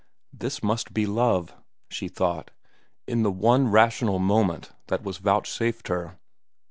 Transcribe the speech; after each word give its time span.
This 0.33 0.63
must 0.63 0.95
be 0.95 1.05
love, 1.05 1.53
she 1.87 2.07
thought, 2.07 2.49
in 3.05 3.21
the 3.21 3.29
one 3.31 3.67
rational 3.69 4.17
moment 4.17 4.71
that 4.87 5.03
was 5.03 5.17
vouchsafed 5.19 5.89
her. 5.89 6.17